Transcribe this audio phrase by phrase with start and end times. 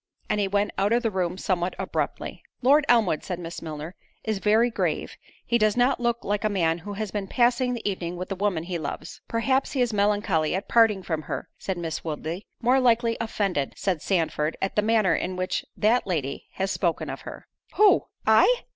[0.31, 2.41] And he went out of the room somewhat abruptly.
[2.63, 3.93] "Lord Elmwood," said Miss Milner,
[4.23, 8.15] "is very grave—he does not look like a man who has been passing the evening
[8.17, 12.03] with the woman he loves." "Perhaps he is melancholy at parting from her," said Miss
[12.03, 12.47] Woodley.
[12.63, 17.21] "More likely offended," said Sandford, "at the manner in which that lady has spoken of
[17.21, 17.45] her."
[17.75, 18.63] "Who, I?